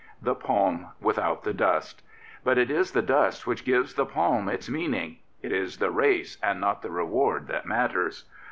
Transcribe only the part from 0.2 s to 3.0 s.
"'"The palm without the dust." But it is